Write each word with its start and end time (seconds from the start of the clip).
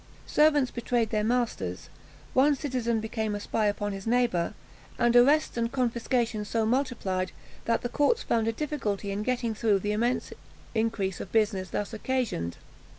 Servants 0.25 0.71
betrayed 0.71 1.11
their 1.11 1.23
masters, 1.23 1.87
one 2.33 2.55
citizen 2.55 2.99
became 2.99 3.35
a 3.35 3.39
spy 3.39 3.67
upon 3.67 3.91
his 3.91 4.07
neighbour, 4.07 4.55
and 4.97 5.15
arrests 5.15 5.57
and 5.57 5.71
confiscations 5.71 6.47
so 6.49 6.65
multiplied, 6.65 7.31
that 7.65 7.83
the 7.83 7.87
courts 7.87 8.23
found 8.23 8.47
a 8.47 8.51
difficulty 8.51 9.11
in 9.11 9.21
getting 9.21 9.53
through 9.53 9.77
the 9.77 9.91
immense 9.91 10.33
increase 10.73 11.19
of 11.21 11.31
business 11.31 11.69
thus 11.69 11.93
occasioned. 11.93 12.57